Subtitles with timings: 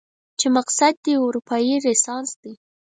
[0.39, 2.53] چې مقصد دې اروپايي رنسانس دی؟